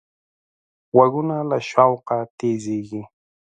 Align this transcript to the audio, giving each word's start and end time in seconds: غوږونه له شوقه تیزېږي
غوږونه 0.95 1.35
له 1.49 1.57
شوقه 1.69 2.17
تیزېږي 2.37 3.03